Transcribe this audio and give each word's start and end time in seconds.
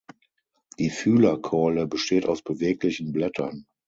Die 0.79 0.89
Fühlerkeule 0.89 1.85
besteht 1.85 2.25
aus 2.25 2.41
beweglichen 2.41 3.11
Blättern. 3.11 3.67